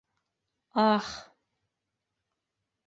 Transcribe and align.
Ах!.. 0.89 1.09